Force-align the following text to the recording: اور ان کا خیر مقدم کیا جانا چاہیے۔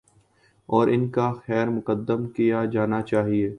اور 0.69 0.87
ان 0.87 1.09
کا 1.09 1.31
خیر 1.45 1.67
مقدم 1.67 2.27
کیا 2.27 2.65
جانا 2.65 3.01
چاہیے۔ 3.01 3.49